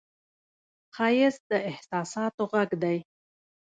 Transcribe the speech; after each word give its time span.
ښایست 0.95 1.41
د 1.51 1.51
احساساتو 1.69 2.41
غږ 2.51 2.69
دی 2.83 2.97